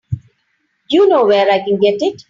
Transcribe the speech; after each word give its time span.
You 0.89 1.07
know 1.09 1.25
where 1.27 1.51
I 1.51 1.59
can 1.59 1.79
get 1.79 2.01
it? 2.01 2.19